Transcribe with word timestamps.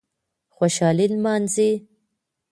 خوشالي 0.55 1.05
نمانځي 1.13 1.69